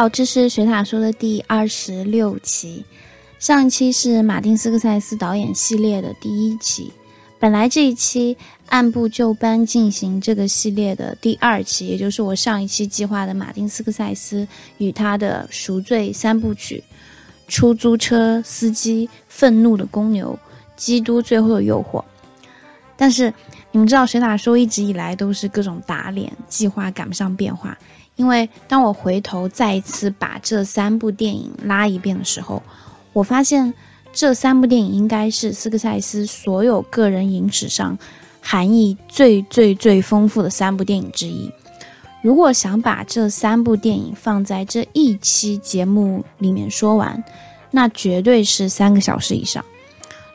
[0.00, 2.82] 好，这是水塔说的第二十六期。
[3.38, 6.90] 上一期是马丁斯科塞斯导演系列的第一期。
[7.38, 8.34] 本来这一期
[8.70, 16.82] 按部就班进行这个系列的第二期，也就是我上一期计划的马丁斯科塞斯与他的赎罪三部曲：
[17.46, 20.38] 出租车司机、愤怒的公牛、
[20.76, 22.02] 基督最后的诱惑。
[22.96, 23.30] 但是
[23.70, 27.76] 你们知道，水塔说一直以来都是各种打脸，计划赶不上变化。
[28.20, 32.62] 因为当我回头再一次把这三部电影拉一遍的时候，
[33.14, 33.72] 我发现
[34.12, 37.98] 这三部电影应该是斯科塞斯所有个人影史上
[38.42, 41.50] 含义最最最丰富的三部电影之一。
[42.20, 47.24] 如果想把这三部电影放在这一期节目里面说完，
[47.70, 49.64] 那绝对是三个小时以上。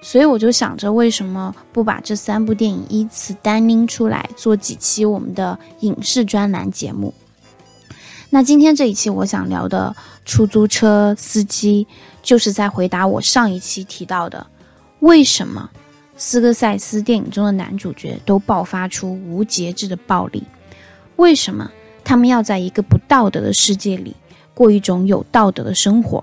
[0.02, 7.14] 所以我就想着，为什么不把这三部电影依次单拎出来做几期我们的影视专栏节目？
[8.36, 11.88] 那今天这一期我想聊的出租车司机，
[12.22, 14.46] 就是在回答我上一期提到的，
[15.00, 15.70] 为什么
[16.18, 20.44] 斯科塞斯电影中的男主角都爆发出无节制的暴力？
[21.16, 21.72] 为什么
[22.04, 24.14] 他们要在一个不道德的世界里
[24.54, 26.22] 过一种有道德的生活？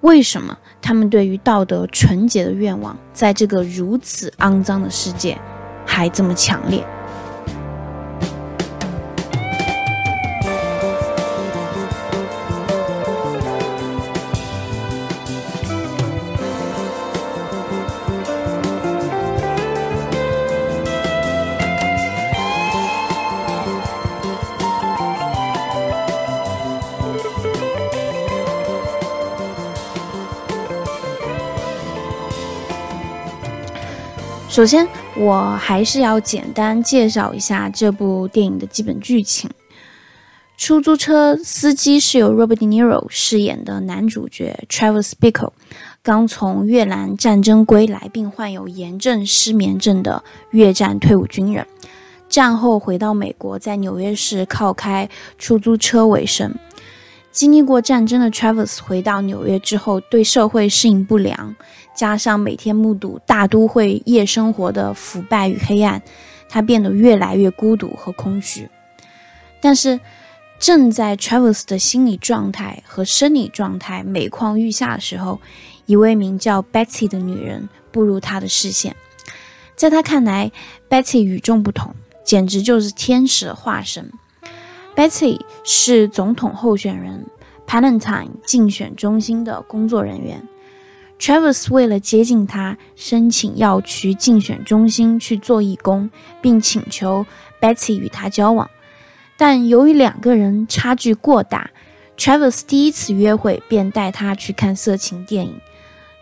[0.00, 5.38] 为什么他们对于道德纯洁的愿望，在这个如此肮脏的世界
[5.86, 6.84] 还这么强烈？
[34.58, 39.48] 首先，我还是要简单介绍一下这部电影的基本剧情。
[40.56, 45.52] 出租车司机是由 Robert De Niro 饰演的男主角 Travis Bickle，
[46.02, 51.64] 刚从越南战争归来并患有炎症失眠症的越战退伍军人，
[52.28, 55.08] 战后回到美国，在纽约市靠开
[55.38, 56.52] 出租车为生。
[57.38, 61.54] 经历过战争的 Travis 回到纽约之后，对社会适应不良。
[61.94, 66.02] 加上每天目睹大都会夜生活的腐败与黑暗，
[66.48, 68.68] 他变得越来越孤独和空虚。
[69.60, 70.00] 但是，
[70.58, 75.40] 正在 Travis 的心理状态和生理状态每况愈下的时候，
[75.86, 78.96] 一位名叫 Betsy 的女人步入他的视线。
[79.76, 80.50] 在他看来
[80.90, 81.94] ，Betsy 与众不同，
[82.24, 84.10] 简直就是天使化身。
[84.98, 87.24] Betsy 是总统候选人
[87.68, 90.42] Palantine 竞选中心的工作人员。
[91.20, 96.10] Travis 为了接近他，申请要去竞选中心去做义工，
[96.42, 97.24] 并请求
[97.60, 98.68] Betsy 与他交往。
[99.36, 101.70] 但由于两个人差距过大
[102.16, 105.60] ，Travis 第一次约会便带他去看色情电影，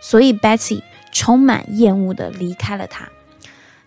[0.03, 0.83] 所以 Betsy
[1.13, 3.09] 充满厌恶地离开了他。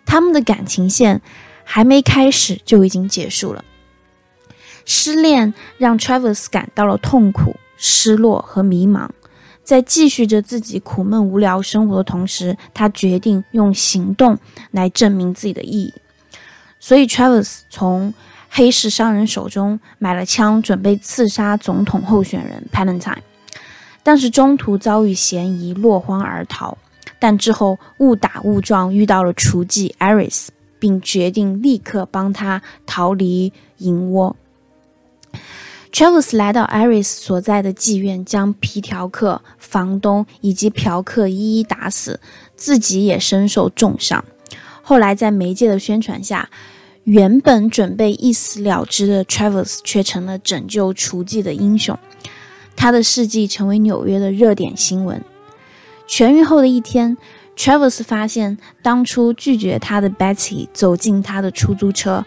[0.08, 1.22] 他们的感情线
[1.64, 3.64] 还没开始就已经结束了。
[4.92, 9.08] 失恋让 Travis 感到了痛苦、失落和迷茫。
[9.64, 14.36] 在继续着自己苦闷无聊生活的同时，他决定用行动
[14.72, 15.94] 来证明自己的意义。
[16.80, 18.12] 所以，Travis 从
[18.50, 23.18] 黑市商人手中买了枪，准备刺杀总统候选人 Palantine，
[24.02, 26.76] 但是中途遭遇嫌疑，落荒而逃。
[27.20, 30.48] 但之后误打误撞遇到了厨妓 Aris，
[30.80, 34.36] 并决定立刻帮他逃离银窝。
[35.92, 42.20] Travis 来到 Iris 所在的妓院，将皮条客、房东以及嫖客一一打死，
[42.56, 44.24] 自己也身受重伤。
[44.82, 46.50] 后来在媒介的宣传下，
[47.04, 51.98] 原本准备一死了之的 Travis 却成了拯救雏妓的英雄。
[52.76, 55.22] 他的事迹成为纽约的热点新闻。
[56.08, 57.18] 痊愈后的一天
[57.58, 62.26] ，Travis 发现当初拒绝他的 Betty 走进他的出租车，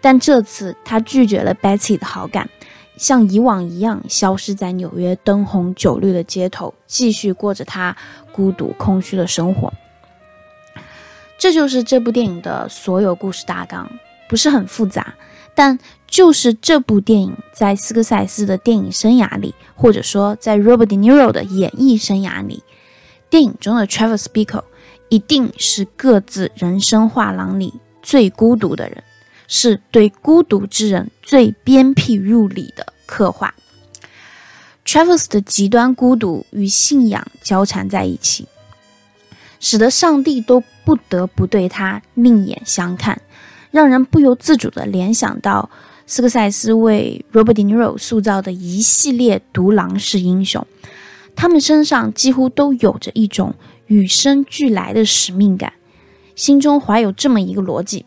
[0.00, 2.50] 但这次他拒绝了 Betty 的好感。
[2.96, 7.96] 像以往一样，消失在纽约灯红酒绿的街头，继续过着他
[8.32, 9.72] 孤独空虚的生活。
[11.36, 13.90] 这就是这部电影的所有故事大纲，
[14.28, 15.14] 不是很复杂，
[15.54, 22.62] 但就是这部电影在斯科塞斯的电影生涯里，或者说在 Robert De Niro 的演艺生涯里，
[23.28, 24.64] 电影中的 Travis Bickle
[25.08, 29.02] 一定是各自人生画廊里最孤独的人。
[29.46, 33.54] 是对孤独之人最鞭辟入里的刻画。
[34.86, 38.46] Travis 的极端孤独与信仰交缠在一起，
[39.58, 43.20] 使得上帝都不得不对他另眼相看，
[43.70, 45.70] 让人不由自主地联想到
[46.06, 50.66] 斯科塞斯为 Robert De Niro 塑造的一系列独狼式英雄，
[51.34, 53.54] 他们身上几乎都有着一种
[53.86, 55.72] 与生俱来的使命感，
[56.36, 58.04] 心中怀有这么一个逻辑：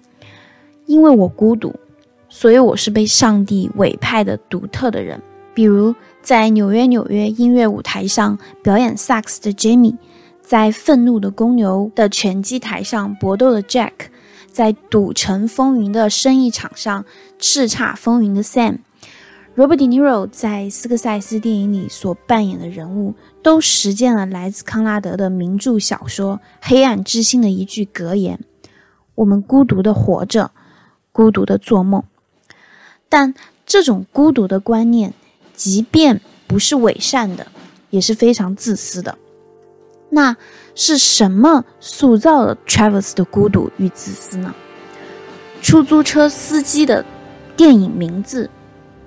[0.87, 1.75] 因为我孤独，
[2.27, 5.21] 所以我是被上帝委派的独特的人。
[5.53, 9.95] 比如，在纽约纽约音乐舞台上表演萨克斯的 Jamie，
[10.41, 13.91] 在愤怒的公牛的拳击台上搏斗的 Jack。
[14.49, 17.05] 在赌城风云的生意场上
[17.39, 23.13] 叱咤风云的 Sam，Robert De Niro 在斯科塞斯电影里所扮演的人物，
[23.43, 28.39] 都实践了来自康拉德的名著小说《黑暗之心》的一句格言
[29.13, 30.49] ：“我们孤独的活着，
[31.17, 32.03] 孤独的做梦。”
[33.09, 33.33] 但
[33.65, 35.13] 这种孤独的观念，
[35.55, 37.47] 即便不是伪善的，
[37.89, 39.17] 也是非常自私的。
[40.09, 40.37] 那
[40.75, 44.53] 是什么塑造了 Travis 的孤独与自私呢？
[45.61, 47.03] 出租车司机的
[47.57, 48.49] 电影名字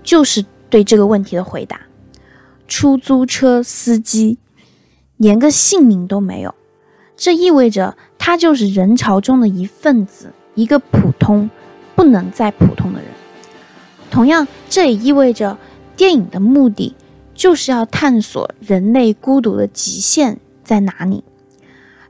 [0.02, 1.80] 就是对这个问题的回答。
[2.66, 4.38] 出租车司机
[5.16, 6.54] 连个姓名都没有，
[7.16, 11.48] 这意味着他就是人潮中的一份子，一个普通
[12.00, 13.10] 不能再普通的人。
[14.10, 15.58] 同样，这也意味着
[15.98, 16.96] 电影的目的
[17.34, 20.40] 就是要探索人类孤独的极限。
[20.64, 21.22] 在哪里？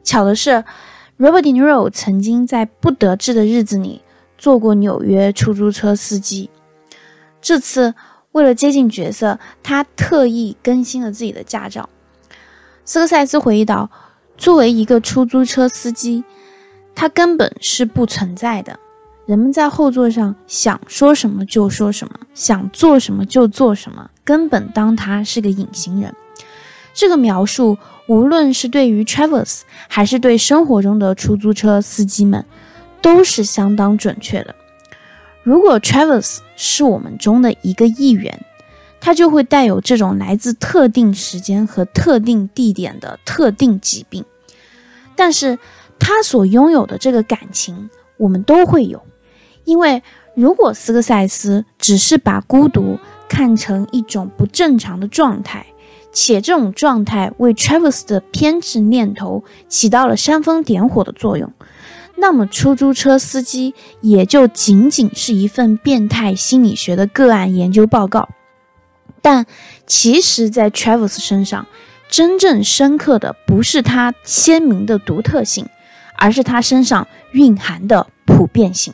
[0.04, 0.62] 巧的是
[1.18, 4.00] ，Robert De Niro 曾经在不得志的日子里
[4.38, 6.50] 做过纽约出租车司机。
[7.42, 7.92] 这次
[8.30, 11.88] 为了接近角色，他特意更新了自己的驾照。
[12.84, 13.90] 斯科塞斯回忆道
[14.38, 16.22] ：“作为一个出租车司机，
[16.94, 18.78] 他根本是不存在的。
[19.30, 26.12] 人们在后座上想说什么就说什么，想做什么就做什么，根本当他是个隐形人。”
[26.92, 27.78] 这个描述。
[28.08, 32.44] 无论是对于 Travis 还是对生活中的出租车司机们，
[33.00, 34.52] 都是相当准确的。
[35.44, 38.44] 如果 Travis 是我们中的一个议员，
[39.00, 44.24] 他就会带有这种来自特定时间和特定地点的特定疾病。
[45.14, 45.56] 但是，
[46.00, 49.00] 他所拥有的这个感情，我们都会有。
[49.70, 50.02] 因为
[50.34, 55.64] 如果斯科塞斯只是把孤独看成一种不正常的状态，
[56.12, 61.52] 且这种状态为 Travis 的偏执念头起到了煽风点火的作用，
[62.16, 68.28] 那么出租车司机也就仅仅是一份变态心理学的个案研究报告。
[69.22, 69.46] 但
[69.86, 71.64] 其实，在 Travis 身上，
[72.08, 75.68] 真正深刻的不是他鲜明的独特性，
[76.16, 78.92] 而是他身上蕴含的普遍性。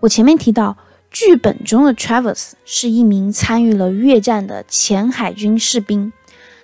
[0.00, 0.76] 我前面提到。
[1.12, 6.12] 剧本中的 Travis 是一名参与了越战的前海军士兵，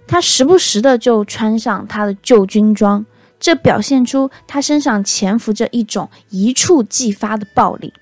[0.07, 3.05] 他时不时的就穿上他的旧军装，
[3.41, 7.93] 这表现出他身上潜伏着一种一触即发的暴力。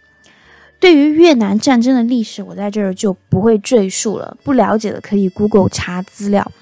[0.78, 6.52] 对于越南战争的历史，我在这儿就不会赘述了，不了解的可以 Google 查资料。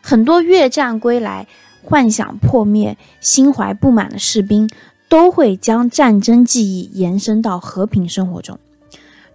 [0.00, 1.46] 很多越战归来、
[1.84, 4.68] 幻想破灭、心怀不满的士兵，
[5.08, 8.58] 都会将战争记忆延伸到和平生活中。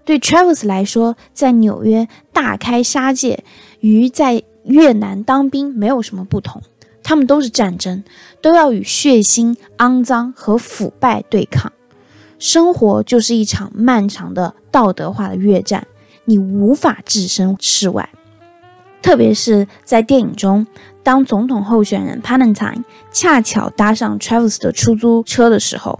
[0.03, 3.43] 对 Travis 来说，在纽约大开杀戒
[3.79, 6.61] 与在越南当兵没有什么不同，
[7.03, 8.03] 他们都是战争，
[8.41, 11.71] 都要与血腥、肮脏和腐败对抗。
[12.39, 15.85] 生活就是一场漫长的道德化的越战，
[16.25, 18.09] 你无法置身事外。
[19.03, 20.65] 特别是在电影中，
[21.03, 25.99] 当总统候选人 p a l a n t i n e 恰巧搭上 Travis 的出租车的时候，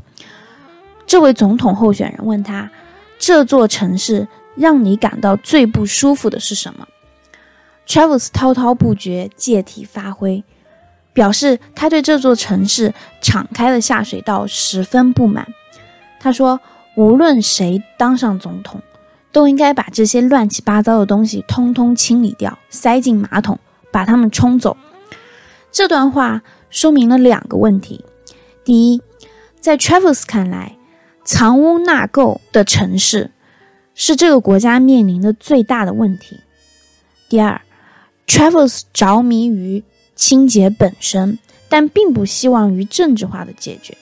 [1.08, 2.70] 这位总统候选人问他。
[3.24, 6.88] 这座城市让你感到最不舒服的是什么
[7.88, 10.44] ？Travis 滔滔不绝，借题发挥，
[11.14, 12.92] 表示他对这座城市
[13.22, 15.48] 敞开的下水道十分不满。
[16.20, 16.60] 他说
[16.98, 18.82] ：“无论谁当上总统，
[19.32, 23.60] 都应该把这些乱七八糟的东西通通清理掉，塞进马桶，
[23.92, 24.76] 把它们冲走。”
[25.72, 28.04] 这段话说明了两个问题：
[28.64, 29.02] 第一，
[29.60, 30.78] 在 Travis 看来。
[31.24, 33.30] 藏污纳垢的城市
[33.94, 36.40] 是这个国家面临的最大的问题。
[37.30, 37.62] 第二
[38.26, 39.84] ，Travis 着迷于
[40.16, 41.38] 清洁本身，
[41.70, 43.96] 但并不希望于政治化的解决。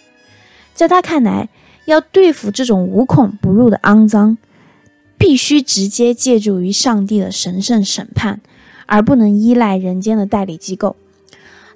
[0.74, 1.50] 在他看来，
[1.86, 4.38] 要对付这种无孔不入的肮脏，
[5.18, 8.40] 必须直接借助于上帝的神圣审判，
[8.86, 10.96] 而不能依赖人间的代理机构。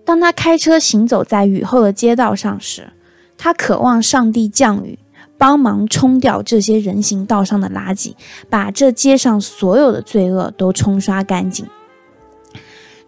[0.06, 2.92] 当他开车行走在雨后的街道上时，
[3.38, 5.00] 他渴望上帝降雨。
[5.36, 8.14] 帮忙冲掉这些人行道上的垃圾，
[8.50, 11.66] 把这街上所有的罪恶都冲刷干净。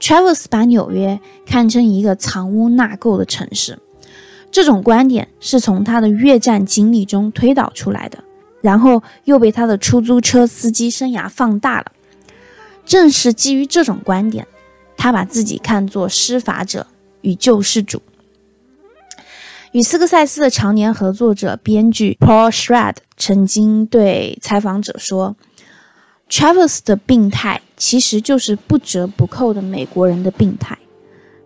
[0.01, 3.79] Travis 把纽约看成一个藏污纳垢的城市，
[4.51, 8.21] 这种观点是从他的越战经历中推导出来的。
[8.59, 11.85] 然后又被他的出租车司机生涯放大了。
[12.85, 14.45] 正是基于这种观点，
[14.97, 16.87] 他把自己看作施法者
[17.21, 18.01] 与救世主。
[19.71, 25.35] 与斯科塞斯的常年合作者编剧 Paul Schrad 曾经对采访者说
[26.29, 30.77] ：“Travis 的病态其实就是不折不扣的美国人的病态，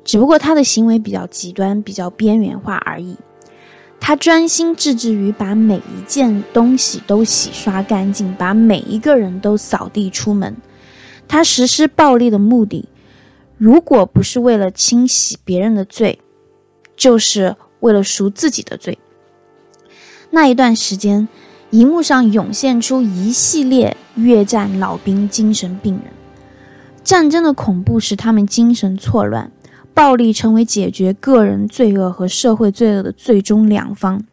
[0.06, 3.18] 只不过他的行为比较极端、比较边缘化而已。
[4.00, 10.56] 他专心致志于把每一件东西都洗刷干净，把每一个人都扫地出门。
[11.28, 12.88] 他实施暴力的目的，
[13.60, 16.20] 如果不是为了清洗别人的罪，
[16.96, 19.00] 就是。”为了赎自己的罪，
[20.32, 21.30] 那一段时间，
[21.70, 26.12] 荧幕上涌现出一系列越战老兵精神病人。
[27.02, 29.50] 战争的恐怖使他们精神错乱，
[29.94, 34.26] 暴力成为解决个人罪恶和社会罪恶的最终良方。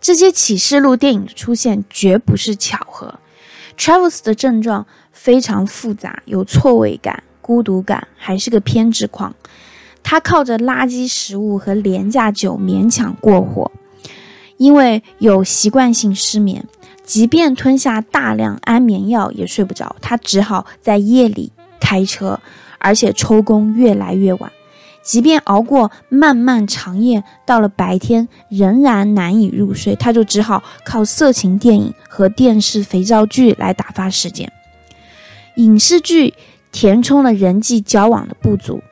[0.00, 3.20] 这些启示录电影的出现绝不是巧合。
[3.76, 9.34] Travis 的症状非常复杂，有错位感、孤独感，还是个偏执狂。
[10.02, 13.72] 他靠着垃圾食物和廉价酒勉强过活，
[14.58, 16.66] 因为有习惯性失眠，
[17.04, 19.96] 即便吞下大量安眠药也睡不着。
[20.02, 21.50] 他只好在夜里
[21.80, 22.38] 开车，
[22.78, 24.52] 而且抽工越来越晚。
[25.02, 34.52] 即便熬过漫漫长夜，到了白天仍然难以入睡，他就只好靠色情电影和电视肥皂剧来打发时间。
[35.56, 36.34] 影视剧
[36.72, 38.82] 填充了人际交往的不足。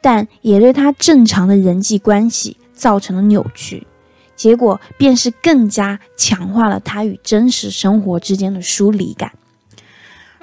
[0.00, 3.86] 但也对他正常的人际关系造成了扭曲，
[4.36, 9.32] 结果便是更加强化了他与真实生活之间的疏离感。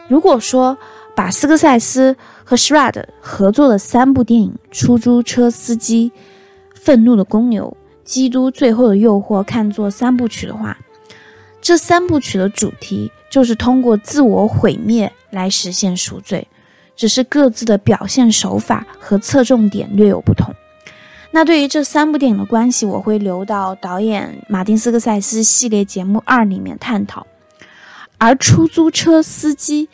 [0.07, 0.75] 如果说
[1.15, 6.11] 把斯科塞斯和 Shrad 合作的三部电影《出租车司机》
[6.81, 10.75] 《愤怒的公牛》《基督最后的诱惑》看作三部曲的话，
[11.61, 16.47] 这三部曲的主题就是通过自我毁灭来实现赎罪。
[17.01, 20.53] 只是各自的表现手法和侧重点略有不同。
[21.31, 27.25] 那对于这三部电影的关系，我会留到导演马丁斯科塞斯系列节目二里面探讨。
[28.19, 29.89] 而出租车司机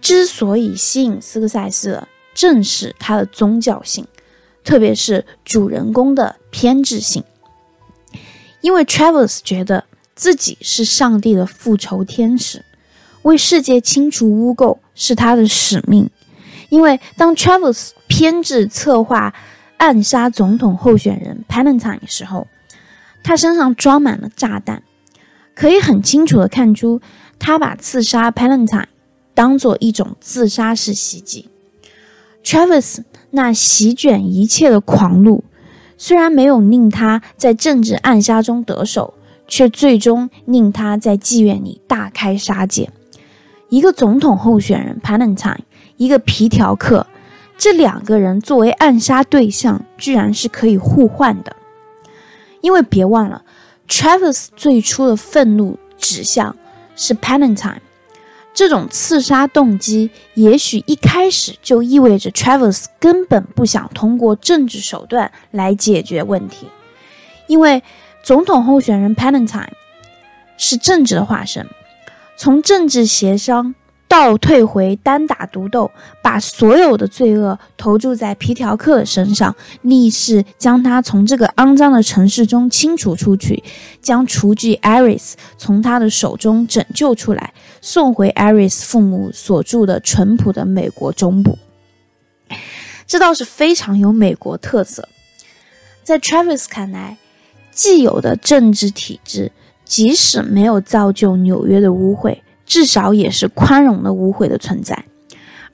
[0.00, 2.02] 之所以吸引斯科塞斯，
[2.34, 4.04] 正是他的宗教性，
[4.64, 7.22] 特别是主人公的偏执性。
[8.62, 9.84] 因为 Travis 觉得
[10.16, 12.64] 自己是上帝的复仇天使，
[13.22, 16.10] 为世界清除污垢是他的使命。
[16.72, 19.34] 因为当 Travis 偏执策划
[19.76, 22.46] 暗杀总统候选人 Palantine 的时候，
[23.22, 24.82] 他身上装满了炸弹，
[25.54, 27.02] 可以很清楚的看出，
[27.38, 28.86] 他把刺杀 Palantine
[29.34, 31.50] 当做一种自杀式袭击。
[32.42, 33.02] Travis
[33.32, 35.44] 那席卷一切的狂怒，
[35.98, 39.12] 虽然没有令他在政治暗杀中得手，
[39.46, 42.88] 却最终令他在妓院里大开杀戒。
[43.68, 45.58] 一个总统候选人 Palantine。
[45.96, 47.06] 一个皮条客，
[47.56, 51.54] 这两个人作为暗杀对象，居然是可以互换的。
[52.60, 53.42] 因为别忘了
[53.88, 56.56] ，Travis 最初的愤怒指向
[56.96, 57.78] 是 Palantine，
[58.54, 66.66] 这种刺杀动机也许一开始就意味着 Travis 根本不想通过政治手段来解决问题，
[67.46, 67.82] 因为
[68.22, 69.68] 总统候选人 Palantine
[70.56, 71.66] 是政治的化身，
[72.36, 73.74] 从政治协商。
[74.12, 75.90] 倒退回单打独斗，
[76.22, 83.64] 把所有的罪恶投注在皮条客身上，立誓将他从这个肮脏的城市中清除出去，
[84.02, 91.56] 将雏妓 Aris 从他的手中拯救出来，送回 Aris 父母所住的淳朴的美国中部。
[93.06, 95.08] 这倒是非常有美国特色。
[96.02, 97.16] 在 Travis 看来，
[97.70, 99.50] 既有的政治体制，
[99.86, 102.36] 即使没有造就纽约的污秽。
[102.72, 105.04] 至少也是宽容的污秽的存在，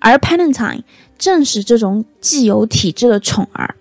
[0.00, 0.82] 而 Palantine
[1.16, 3.76] 正是这种既有体制的宠儿。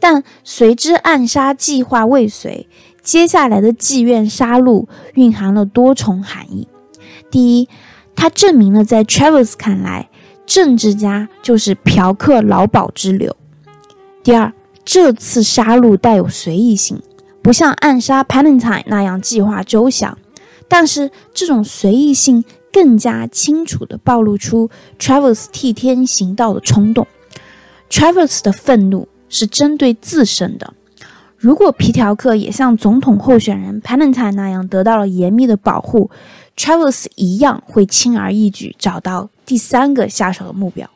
[0.00, 2.66] 但随之暗杀计划未遂，
[3.00, 6.66] 接下来的妓院杀戮蕴含了多重含义。
[7.30, 7.68] 第一，
[8.16, 10.08] 它证明了在 Travis 看来，
[10.44, 13.36] 政治家就是嫖客劳保之流。
[14.24, 14.52] 第二，
[14.84, 17.00] 这次杀戮带有随意性，
[17.40, 20.18] 不像暗杀 Palantine 那样计划周详。
[20.72, 27.06] 但是这种随意性更加清楚地暴露出 Travis 替天行道的冲动。
[27.90, 30.72] Travis 的愤怒是针对自身的。
[31.36, 36.10] 如果皮条客也像总统候选人 Palantine 那样得到了严密的保护
[36.56, 40.88] ，Travis 一样会轻而易举找到第三个下手的目标。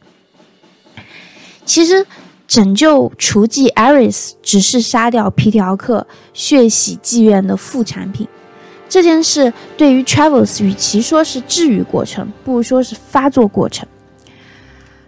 [1.66, 2.06] 其实，
[2.48, 8.26] 拯救雏妓 Aris 只是杀掉皮条客、血洗妓院的副产品。
[8.88, 13.86] 这件事对于 Travels 与其说是治愈过程，不如说是发作过程。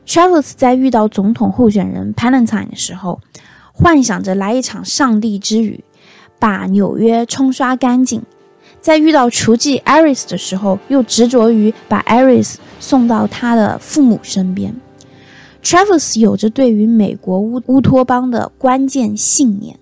[0.07, 3.21] Travels 在遇到总统候选人 Palantine 的时候，
[3.73, 5.85] 幻想着来一场上帝之雨，
[6.39, 8.23] 把纽约冲刷干净；
[8.81, 14.75] 在遇到雏妓 Iris 的时候，又执着于把 Iris 送到他的父母身边。
[15.63, 19.79] Travels 有着对于美国乌乌托邦的关键信念。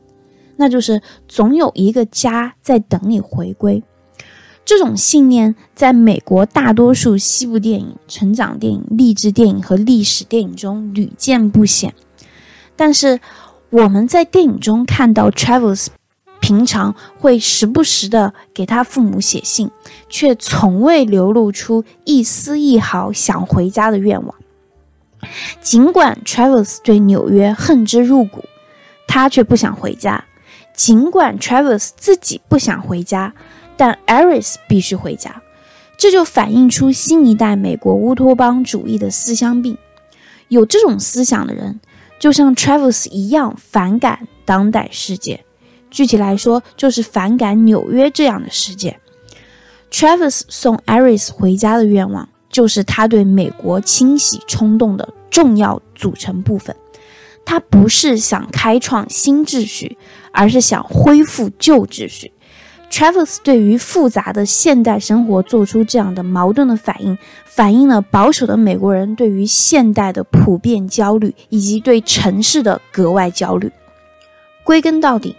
[0.57, 3.83] 那就是总有一个家在等你回归。
[4.65, 11.95] 这种信念在美国大多数西部电影、成长电影、励志电影和历史电影中屡见不鲜。
[12.75, 13.21] 但是
[13.71, 15.87] 我们在电影中看到 Travels
[16.41, 19.71] 平常会时不时的给他父母写信，
[20.09, 24.35] 却从未流露出一丝一毫想回家的愿望。
[25.61, 28.45] 尽管 Travels 对纽约恨之入骨，
[29.09, 30.25] 他却不想回家。
[30.77, 33.35] 尽管 Travis 自己不想回家，
[33.77, 35.43] 但 Aris 必须回家，
[35.97, 39.77] 这就反映出新一代美国乌托邦主义的思乡病。
[40.49, 41.81] 有这种思想的人，
[42.21, 45.43] 就像 Travis 一样反感当代世界。
[45.91, 49.01] 具体来说，就是反感纽约这样的世界。
[49.91, 56.77] Travis 送 Aris 回家的愿望，就是他对美国清洗冲动的重要组成部分。
[57.45, 59.97] 他不是想开创新秩序。
[60.37, 62.31] 而是想恢复旧秩序。
[62.89, 73.73] Travis 对于复杂的现代生活做出这样的矛盾的反应，反映了保守的美国人对于现代的普遍焦虑，以及对城市的格外焦虑。
[74.63, 75.35] 归根到底，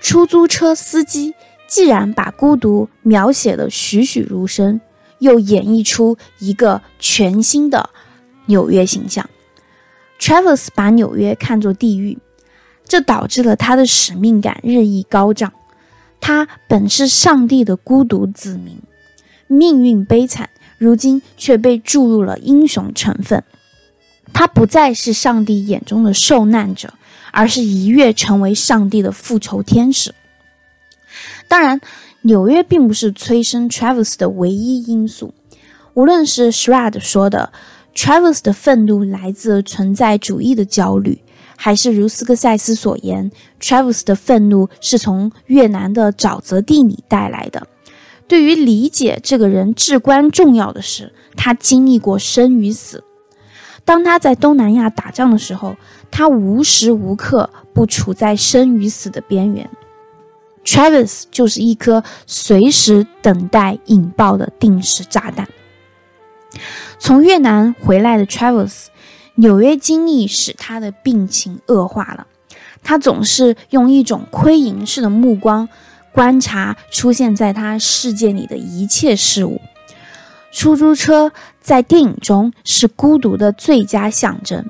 [0.00, 1.34] 出租车司机
[1.66, 4.80] 既然把孤独描写的栩栩如生，
[5.18, 7.88] 又演绎出一个全新的
[8.46, 9.28] 纽约形象。
[10.20, 12.18] Travis 把纽约看作地狱。
[12.86, 15.52] 这导致了他的使命感日益高涨。
[16.20, 18.78] 他本是上帝的孤独子民，
[19.48, 23.42] 命运悲惨，如今却被注入了英雄成分。
[24.32, 26.94] 他不再是上帝眼中的受难者，
[27.32, 30.14] 而是一跃成为上帝的复仇天使。
[31.48, 31.80] 当然，
[32.22, 35.34] 纽约并不是催生 Travis 的唯一因素。
[35.94, 37.52] 无论是 Shrad 说的
[37.94, 41.20] ，Travis 的愤怒来自存在主义的焦虑。
[41.56, 47.66] 还是如斯科塞斯所言，Travis 的愤怒是从越南的沼泽地里带来的。
[48.26, 53.04] 对于理解这个人至关重要的是，他经历过生与死。
[53.84, 55.76] 当他在东南亚打仗的时候，
[56.10, 59.68] 他无时无刻不处在生与死的边缘。
[60.64, 65.48] Travis 就是一颗随时等待引爆的定时炸弹。
[66.98, 68.86] 从越南回来的 Travis。
[69.36, 72.26] 纽约经历使他的病情恶化了，
[72.82, 75.68] 他总是用一种窥淫式的目光
[76.12, 79.60] 观察出现在他世界里的一切事物。
[80.52, 84.68] 出租车在电影中是孤独的最佳象征。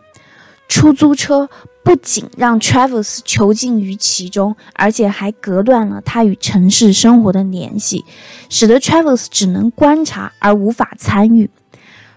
[0.68, 1.51] 出租车
[1.83, 8.05] 不仅让 Travis 囚禁于其中，而且还隔断了他与城市生活的联系，
[8.48, 11.51] 使得 Travis 只能观察而无法参与。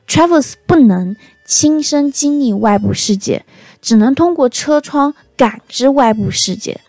[0.07, 1.15] Travis 不能。
[1.45, 3.45] 亲身经历外部世界，
[3.81, 6.81] 只能通过车窗感知外部世界。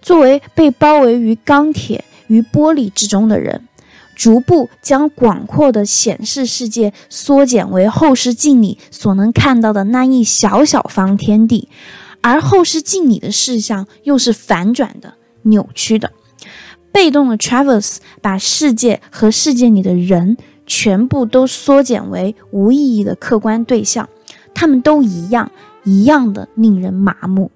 [0.00, 3.66] 作为被包围于钢铁与玻璃之中的人，
[4.14, 11.68] 逐步将广阔的显示世界缩减为后视镜里所能看到的那一小小方天地，
[12.20, 16.12] 而后视镜里的视像又是反转的、扭曲的。
[16.92, 20.36] 被动的 Travers 把世界和世界里的人。
[20.76, 24.08] 全部都缩减为无意义的客观对象，
[24.52, 25.52] 他们都一样，
[25.84, 27.52] 一样的令人麻木。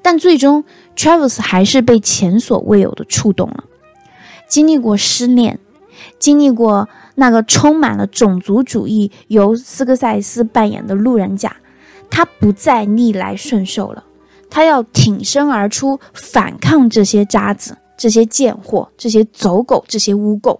[0.00, 0.64] 但最终
[0.96, 3.64] ，Travis 还是被前所未有的触动了。
[4.48, 5.58] 经历过失恋，
[6.18, 11.54] 经历过那个充满了种族主义由斯科塞斯扮演的路人甲，
[12.08, 14.02] 他不再逆来顺受了，
[14.48, 20.58] 他要挺身而出，反抗这些渣子、这些贱货、这些走狗、这些污垢。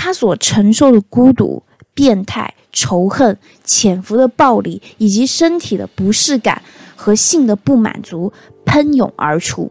[0.00, 1.60] 他所承受的孤独、
[1.92, 6.62] 变态、仇恨、潜伏的暴力，以及身体的不适感
[6.94, 8.32] 和性的不满足
[8.64, 9.68] 喷涌而出。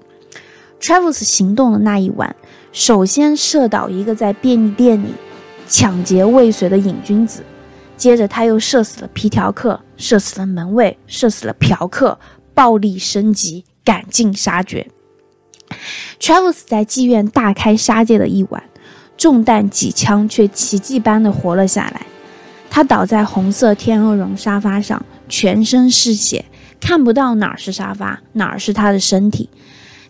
[0.81, 2.35] Travis 行动的那一晚，
[2.73, 5.13] 首先射倒一个在便利店里
[5.65, 7.41] 抢劫未遂的瘾君子，
[7.95, 12.19] 接着他又射死了皮条客，射死了门卫，射死了嫖客，
[12.53, 14.85] 暴力升级，赶尽杀绝。
[16.19, 18.61] Travis 在妓院大开杀戒的一晚。
[19.17, 22.05] 中弹几枪，却奇迹般的活了下来。
[22.69, 26.45] 他倒在红色天鹅绒沙发上，全身是血，
[26.79, 29.49] 看不到哪儿是沙发，哪儿是他的身体。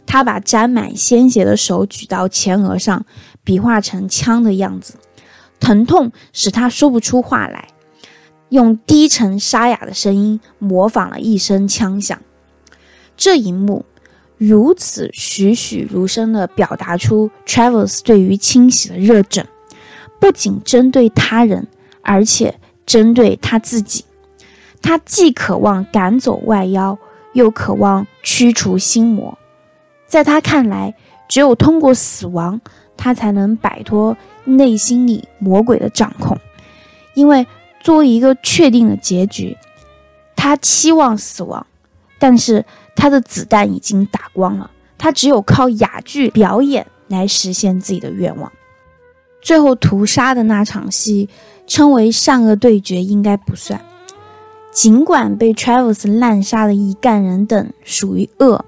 [0.05, 3.05] 他把沾满鲜血的手举到前额上，
[3.43, 4.95] 比划成枪的样子。
[5.59, 7.69] 疼痛使他说不出话来，
[8.49, 12.19] 用低沉沙哑的声音模仿了一声枪响。
[13.15, 13.85] 这一幕
[14.37, 19.43] 如此栩栩如生地表达出 Travels 对于清洗的热忱，
[20.19, 21.67] 不仅针对他人，
[22.03, 24.05] 而且针对他自己。
[24.79, 26.99] 他既渴望赶走外妖，
[27.33, 29.35] 又渴望驱除心魔。
[30.05, 30.93] 在他看来，
[31.27, 32.61] 只有通过死亡，
[32.95, 36.37] 他才能摆脱内心里魔鬼的掌控。
[37.15, 37.47] 因为
[37.79, 39.57] 作为一个确定的结局，
[40.35, 41.65] 他期望死亡，
[42.19, 42.63] 但是。
[42.97, 48.51] 他的子弹已经打光了，他只有靠哑剧表演来实现自己的愿望。
[49.39, 51.29] 最后屠杀的那场戏，
[51.67, 53.79] 称为善恶对决，应该不算。
[54.71, 58.65] 尽管被 Travers 滥杀的一干人等属于恶，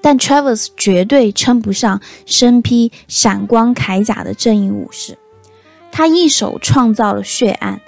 [0.00, 5.18] 但 Travers 绝对称不上身披闪光铠甲的正义武士。
[5.90, 7.80] 他一手创造了血案，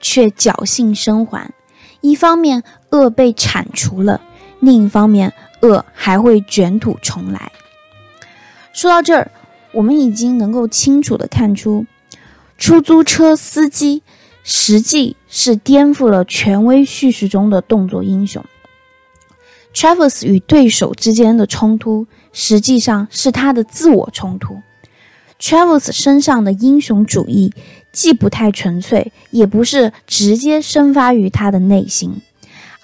[0.00, 1.50] 却侥幸生还。
[2.00, 4.20] 一方面，恶被铲除了。
[4.62, 7.50] 另一方面，恶还会卷土重来。
[8.72, 9.30] 说到这儿，
[9.72, 11.84] 我们已经能够清楚地看出，
[12.56, 14.04] 出租车司机
[14.44, 18.44] 实际是颠覆了权威叙事中的动作英雄。
[19.74, 24.60] Travers 与对手之间的冲突，实际上是他的自我冲突。
[25.40, 27.52] Travers 身上的英雄主义，
[27.90, 32.22] 既不太纯粹，也不是直接生发于他的内心。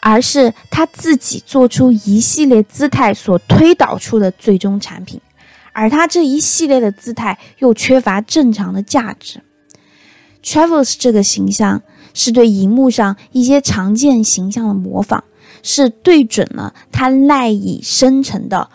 [0.08, 5.20] 而是他自己做出一系列姿态所推导出的最终产品，
[5.74, 9.42] 而他这一系列的姿态又缺乏正常的价值。
[10.42, 11.82] Travels 这个形象
[12.14, 15.24] 是对荧幕上一些常见形象的模仿，
[15.62, 18.70] 是对准了他赖以生成的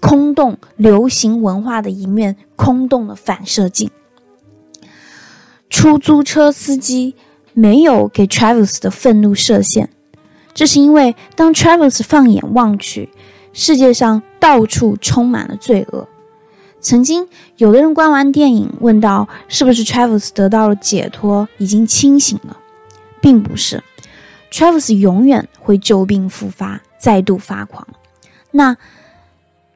[0.00, 3.90] 空洞流行文化的一面空洞的反射镜。
[5.68, 7.14] 出租车司机
[7.52, 9.90] 没有给 Travels 的愤怒设限。
[10.52, 13.08] 这是因为，当 Travers 放眼望去，
[13.52, 16.08] 世界上到处充满了罪恶。
[16.80, 22.56] 曾经有的人观完电影问道：“是不是 Travers 得到了解脱，已经清醒了？”
[23.20, 23.82] 并不是
[24.50, 27.86] ，Travers 永远会旧病复发，再度发狂。
[28.50, 28.76] 那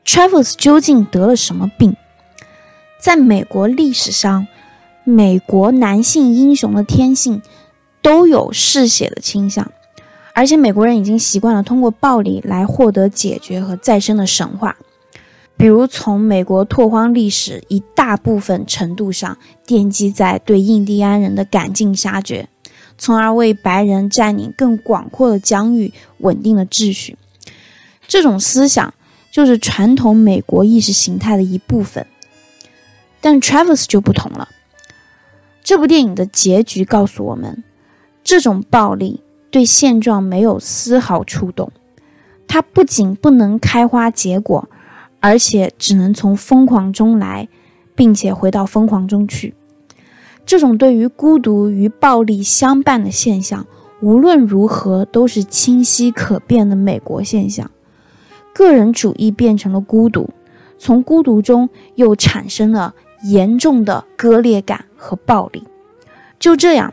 [0.06, 1.94] Travers 究竟得了什么病？
[2.98, 4.46] 在美国历史上，
[5.04, 7.42] 美国男性英雄的天性
[8.00, 9.70] 都有嗜血的倾向。
[10.34, 14.76] 而且美国人已经习惯了通过暴力来获得解决和再生的神话，
[15.56, 22.48] 比如从美国拓荒历史一大部分程度上奠基在对印第安人的赶尽杀绝，
[22.98, 27.16] 从而为白人占领更广阔的疆域、稳定了秩序。
[28.08, 28.92] 这种思想
[29.30, 32.04] 就是传统美国意识形态的一部分。
[33.20, 34.48] 但 Travis 就不同了，
[35.62, 37.62] 这部电影的结局告诉我们，
[38.24, 39.20] 这种暴力。
[39.54, 41.70] 对现状没有丝毫触动，
[42.48, 44.68] 它不仅不能开花结果，
[45.20, 47.48] 而且只能从疯狂中来，
[47.94, 49.54] 并且回到疯狂中去。
[50.44, 53.64] 这种对于孤独与暴力相伴的现象，
[54.00, 57.70] 无论如何都是清晰可辨的美国现象。
[58.52, 60.30] 个人主义变成了孤独，
[60.78, 65.62] 从孤独中又产生了严重的割裂感和暴力。
[66.40, 66.92] 就这样，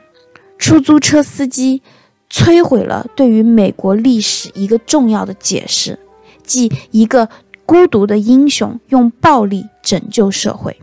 [0.59, 1.81] 出租车司机。
[2.31, 5.99] 摧毁了对于美国历史一个重要的解释，
[6.43, 7.27] 即一个
[7.65, 10.79] 孤独的英雄用暴力拯救社会。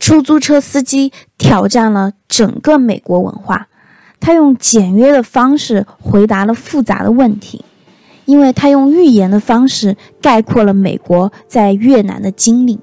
[0.00, 3.68] 出租车司机挑战了整个美国文化，
[4.18, 7.64] 他用简约的方式回答了复杂的问题，
[8.24, 12.78] 因为他用寓言的方式概括了美国在越南的经历：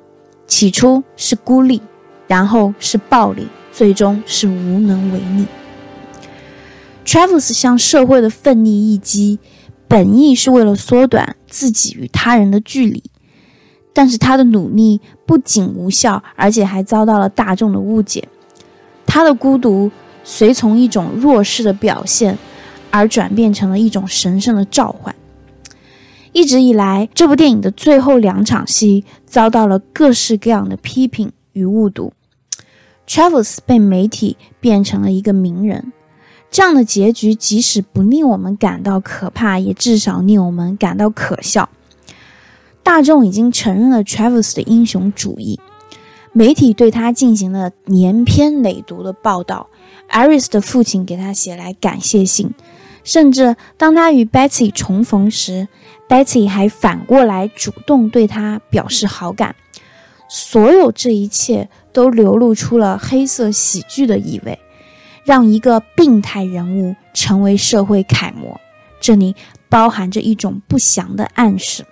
[0.45, 1.81] 起初是孤立，
[2.27, 5.45] 然后是暴力，最终是无能为力。
[7.05, 9.37] Travers 向社会的奋力一击，
[9.87, 13.03] 本意是为了缩短自己与他人的距离，
[13.93, 18.27] 但是他的努力不仅无效，而且还遭到了大众的误解。
[19.05, 19.91] 他的孤独
[20.23, 22.37] 随从一种弱势的表现，
[22.89, 25.13] 而转变成了一种神圣的召唤。
[26.33, 32.11] 一直以来，这部电影的最后两场戏遭到了各式各样的批评与误读。
[33.07, 35.93] Travers 被媒体变成了一个名人。
[36.55, 41.67] 这样的结局，即使不令我们感到可怕，也至少令我们感到可笑。
[42.81, 45.59] 大众已经承认了 Travers 的英雄主义，
[46.31, 49.67] 媒体对他进行了连篇累牍的报道。
[50.09, 52.51] Iris 的父亲给他写来感谢信，
[53.03, 55.67] 甚至当他与 Betsy 重逢时
[56.07, 59.57] Betty 还反过来主动对他表示好感。
[60.29, 64.57] 所有这一切都流露出了黑色喜剧的意味，
[65.25, 68.61] 让一个病态人物成为社会楷模。
[69.01, 69.35] 这里
[69.67, 71.83] 包含着一种不祥的暗示。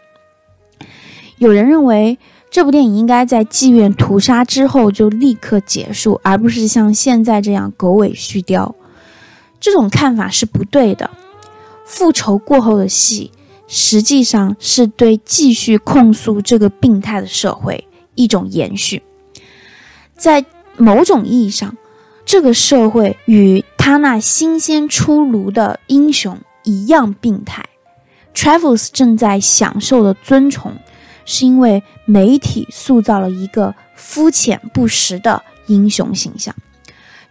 [1.38, 2.18] 有人认为
[2.50, 8.74] 这部电影应该在妓院屠杀之后就立刻结束，而不是像现在这样狗尾续貂。
[9.60, 11.10] 这种看法是不对的。
[11.86, 13.32] 复仇过后的戏，
[13.68, 17.88] 实际上是对继续控诉这个病态的社会。
[18.16, 19.02] 一种延续，
[20.16, 20.46] 在
[20.78, 21.76] 某种意义上，
[22.34, 27.64] 这个社会与他那新鲜出炉的英雄一样病态。
[28.34, 30.74] Travels 正在享受的尊崇，
[31.26, 36.56] 是因为媒体塑造了一个肤浅不实的英雄形象。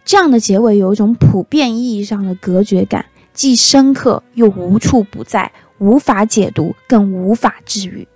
[0.05, 8.07] 这样的结尾有一种普遍意义上的隔绝感，既深刻又无处不在，无法解读，更无法治愈。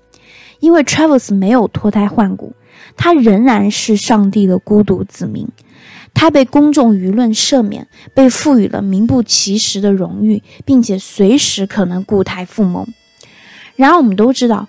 [0.62, 2.54] 因为 Travels 没有脱胎换骨，
[2.96, 5.46] 他仍然是上帝的孤独子民。
[6.20, 12.88] 他被公众舆论赦免，被赋予了名不其实的荣誉，并且随时可能故态复萌。
[13.76, 14.68] 然而，我们都知道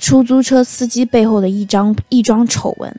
[0.00, 2.92] 出租车司机背后的一张一桩丑闻，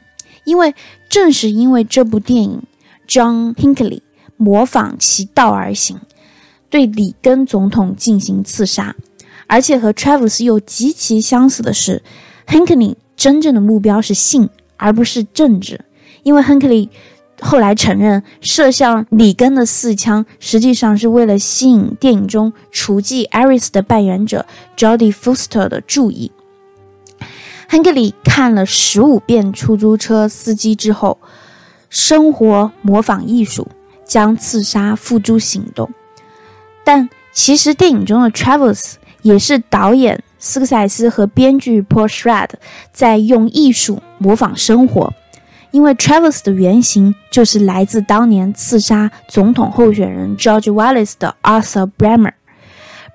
[0.46, 0.74] 因为
[1.10, 2.64] 正是因为这部电影
[3.10, 4.00] ，John Hinckley
[4.38, 6.00] 模仿其道而行，
[6.70, 8.96] 对里根总统进行刺杀。
[9.48, 12.02] 而且和 Travis 又极其相似的是
[12.48, 15.84] ，Hinckley 真正的目标是性，而不是政治。
[16.24, 16.88] 因为 Hinckley
[17.42, 24.46] 后来承认，射向里根的四枪实际上是为了吸引电影中厨妓 Iris 的扮演者
[24.78, 26.32] Jodie Foster 的注意。
[27.70, 31.18] Hinckley 看了十五遍《出租车司机》之后，
[31.90, 33.68] 生活模仿艺术，
[34.06, 35.90] 将刺杀付诸行动。
[36.84, 38.94] 但其实电影中的 Travis。
[39.24, 42.50] 也是导演斯科塞斯和编剧 Paul Schrad
[42.92, 45.14] 在用艺术模仿生活，
[45.72, 52.34] 因为 Travis 的原型就是来自当年刺杀总统候选人 George Wallace 的 Arthur Bremer。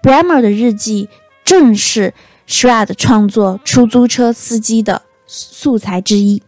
[0.02, 1.08] Bremer 的日记
[1.44, 2.14] 正是
[2.48, 6.42] Schrader 创作出租车司机的素材之一。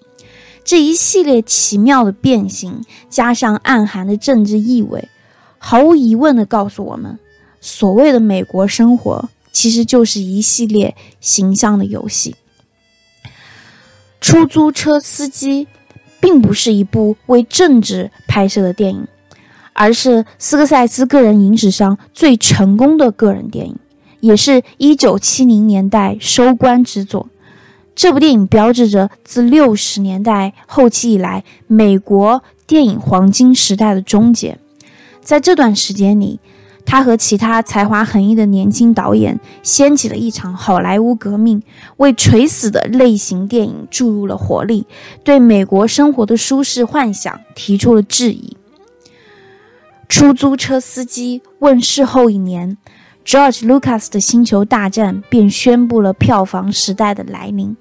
[0.65, 5.09] 这一系列奇妙的变形，加上暗含的政治意味，
[5.59, 7.19] 毫无疑问地告诉我们，
[7.61, 9.29] 所谓的美国生活。
[9.51, 12.37] 其实就是一系列形象的游戏。
[14.21, 15.67] 出租车司机
[16.21, 19.07] 并不是一部为政治拍摄的电影，
[19.73, 23.77] 而是斯科塞斯个人影史上最成功的个人电影，
[24.21, 27.29] 也是一九七零年代收官之作。
[27.95, 34.59] 这部电影标志着自六十年代后期以来美国电影黄金时代的终结。
[35.21, 36.41] 在这段时间里。
[36.91, 41.63] 他和其他才华横溢的年轻导演掀起了一场好莱坞革命，
[41.99, 44.87] 为垂死的类型电影注入了活力，
[45.23, 48.57] 对美国生活的舒适幻想提出了质疑。
[50.09, 52.79] 出租车司机问世后一年
[53.23, 57.77] ，George Lucas 的星球大战便宣布了票房时代的来临，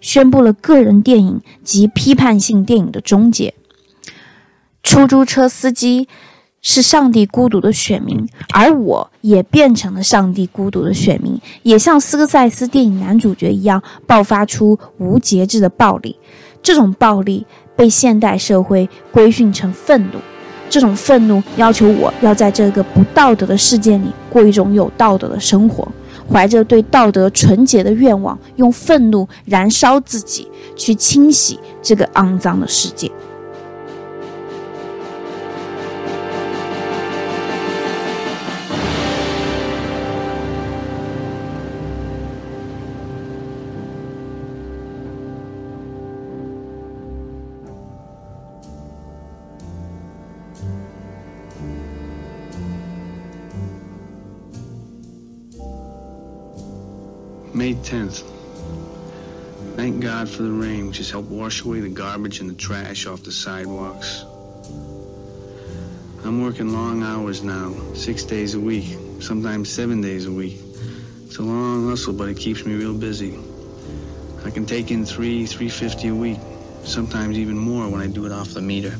[0.00, 3.52] 宣布了个人电影及批判性电影的终结。
[4.82, 6.08] 出租车司机。
[6.68, 16.18] 是上帝孤独的选民，而我也变成了上帝孤独的选民，也像斯科塞斯电影男主角一样，爆发出无节制的暴力。
[16.60, 20.18] 这种暴力被现代社会规训成愤怒，
[20.68, 25.86] 这种愤怒要求我要在这个不道德的世界里过一种有道德的生活，
[26.28, 33.08] 怀着对道德纯洁的愿望，用愤怒燃烧自己，去清洗这个肮脏的世界。
[57.76, 58.22] 10th.
[59.76, 63.06] Thank God for the rain, which has helped wash away the garbage and the trash
[63.06, 64.24] off the sidewalks.
[66.24, 70.58] I'm working long hours now, six days a week, sometimes seven days a week.
[71.26, 73.38] It's a long hustle, but it keeps me real busy.
[74.44, 76.38] I can take in three, 350 a week,
[76.84, 78.96] sometimes even more when I do it off the meter.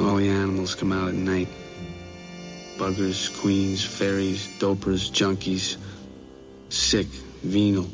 [0.00, 1.48] All the animals come out at night
[2.80, 5.76] buggers, queens, fairies, dopers, junkies,
[6.70, 7.06] sick,
[7.42, 7.86] venal.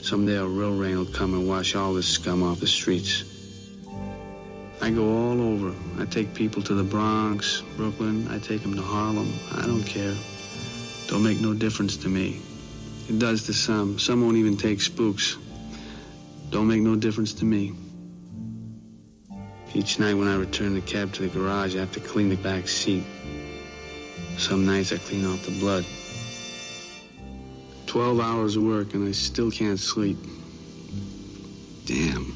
[0.00, 3.22] Someday a real rain will come and wash all this scum off the streets.
[4.80, 5.74] I go all over.
[5.98, 8.26] I take people to the Bronx, Brooklyn.
[8.28, 9.30] I take them to Harlem.
[9.52, 10.14] I don't care.
[11.06, 12.40] Don't make no difference to me.
[13.10, 13.98] It does to some.
[13.98, 15.36] Some won't even take spooks.
[16.48, 17.74] Don't make no difference to me.
[19.74, 22.36] Each night when I return the cab to the garage, I have to clean the
[22.36, 23.04] back seat.
[24.38, 25.84] Some nights I clean off the blood.
[27.86, 30.18] Twelve hours of work and I still can't sleep.
[31.86, 32.34] Damn.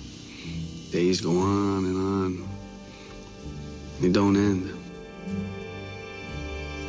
[0.90, 2.48] Days go on and on.
[4.00, 4.72] They don't end.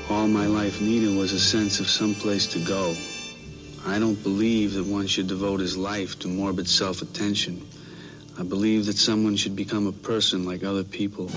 [0.10, 2.96] All my life needed was a sense of some place to go.
[3.86, 7.68] I don't believe that one should devote his life to morbid self-attention.
[8.38, 11.30] I believe that someone should become a person like other people.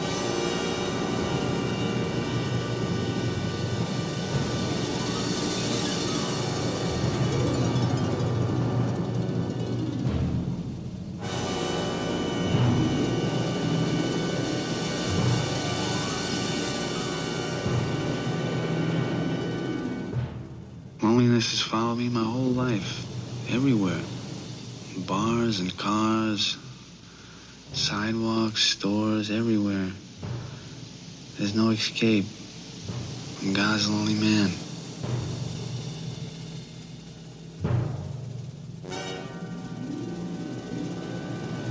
[31.38, 32.26] There's no escape.
[33.40, 34.50] I'm God's lonely man.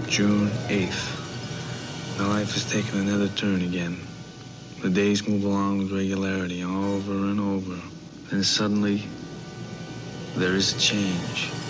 [0.08, 2.20] June 8th.
[2.20, 3.98] My life has taken another turn again.
[4.82, 7.80] The days move along with regularity over and over.
[8.32, 9.04] Then suddenly,
[10.36, 11.61] there is a change.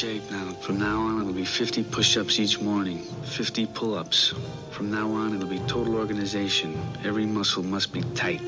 [0.00, 0.48] Shape now.
[0.62, 4.32] From now on, it'll be 50 push ups each morning, 50 pull ups.
[4.70, 6.74] From now on, it'll be total organization.
[7.04, 8.40] Every muscle must be tight.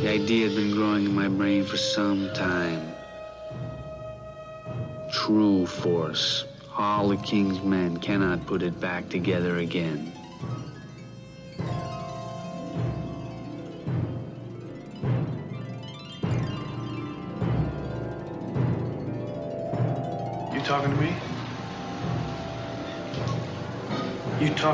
[0.00, 2.92] The idea had been growing in my brain for some time.
[5.12, 6.44] True force.
[6.76, 10.17] All the king's men cannot put it back together again.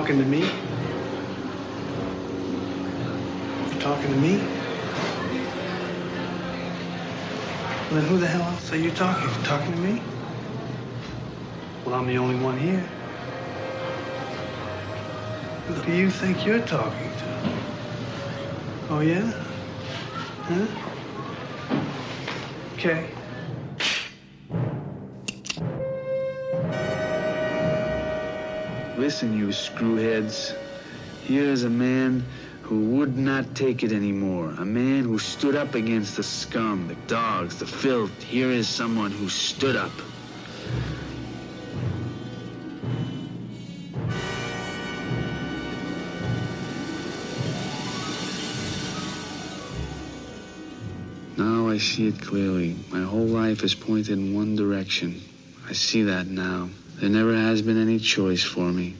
[0.04, 0.42] Talking to me?
[3.70, 4.36] You're talking to me?
[7.88, 9.42] Well, then who the hell else are you talking to?
[9.44, 10.02] Talking to me?
[11.86, 12.86] Well, I'm the only one here.
[15.68, 17.26] Who do you think you're talking to?
[18.90, 19.32] Oh, yeah?
[20.46, 20.66] Huh?
[22.74, 23.23] Okay.
[29.04, 30.56] Listen, you screwheads.
[31.24, 32.24] Here is a man
[32.62, 34.48] who would not take it anymore.
[34.56, 38.22] A man who stood up against the scum, the dogs, the filth.
[38.22, 39.92] Here is someone who stood up.
[51.36, 52.74] Now I see it clearly.
[52.90, 55.20] My whole life is pointed in one direction.
[55.68, 56.70] I see that now.
[57.00, 58.94] There never has been any choice for me.